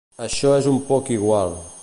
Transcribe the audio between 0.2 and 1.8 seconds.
Això és un poc igual.